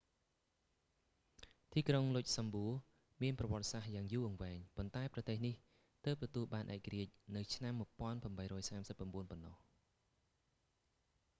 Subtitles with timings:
[1.71, 2.73] ទីក្រុង លុចសំបួរ
[3.23, 5.55] មានប្រវត្តិសាស្រ្តយ៉ាងយូរអង្វែង ប៉ុន្តែប្រទេសនេះ
[6.05, 9.55] ទើបទទួលបានឯករាជ្យនៅឆ្នាំ1839 ប៉ុណ្ណោះ